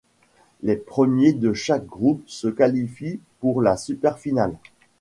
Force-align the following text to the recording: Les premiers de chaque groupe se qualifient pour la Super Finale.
Les 0.63 0.77
premiers 0.77 1.31
de 1.31 1.53
chaque 1.53 1.85
groupe 1.85 2.23
se 2.25 2.47
qualifient 2.47 3.19
pour 3.39 3.61
la 3.61 3.77
Super 3.77 4.17
Finale. 4.17 4.57